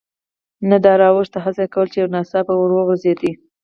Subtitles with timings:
[0.69, 3.19] نه د را اوښتو هڅه کول، چې یو ناڅاپه ور وغورځېد.